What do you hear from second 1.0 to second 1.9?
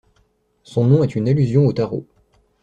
est une allusion aux